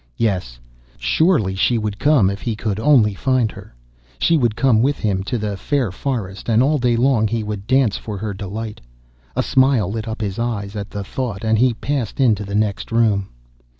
Yes: 0.17 0.57
surely 0.97 1.53
she 1.53 1.77
would 1.77 1.99
come 1.99 2.31
if 2.31 2.41
he 2.41 2.55
could 2.55 2.79
only 2.79 3.13
find 3.13 3.51
her! 3.51 3.75
She 4.17 4.35
would 4.35 4.55
come 4.55 4.81
with 4.81 4.97
him 4.97 5.21
to 5.25 5.37
the 5.37 5.55
fair 5.55 5.91
forest, 5.91 6.49
and 6.49 6.63
all 6.63 6.79
day 6.79 6.95
long 6.97 7.27
he 7.27 7.43
would 7.43 7.67
dance 7.67 7.97
for 7.97 8.17
her 8.17 8.33
delight. 8.33 8.81
A 9.35 9.43
smile 9.43 9.91
lit 9.91 10.07
up 10.07 10.19
his 10.19 10.39
eyes 10.39 10.75
at 10.75 10.89
the 10.89 11.03
thought, 11.03 11.43
and 11.43 11.59
he 11.59 11.75
passed 11.75 12.19
into 12.19 12.43
the 12.43 12.55
next 12.55 12.91
room. 12.91 13.29